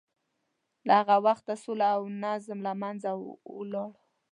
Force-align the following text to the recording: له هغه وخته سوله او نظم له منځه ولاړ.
له 0.87 0.93
هغه 0.99 1.17
وخته 1.27 1.53
سوله 1.63 1.87
او 1.95 2.01
نظم 2.23 2.59
له 2.67 2.73
منځه 2.81 3.09
ولاړ. 3.57 3.89